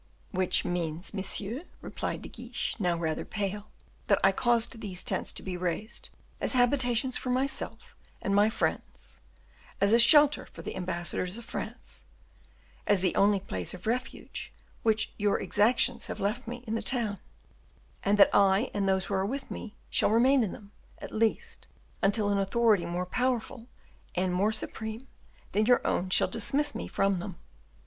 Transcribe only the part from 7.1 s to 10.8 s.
for myself and my friends, as a shelter for the